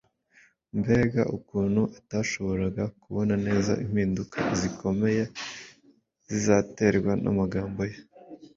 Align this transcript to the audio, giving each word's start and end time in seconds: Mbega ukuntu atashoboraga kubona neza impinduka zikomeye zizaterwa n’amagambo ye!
Mbega 0.79 1.21
ukuntu 1.37 1.81
atashoboraga 1.99 2.83
kubona 3.01 3.33
neza 3.47 3.71
impinduka 3.85 4.37
zikomeye 4.59 5.23
zizaterwa 6.31 7.11
n’amagambo 7.23 7.81
ye! 7.91 7.97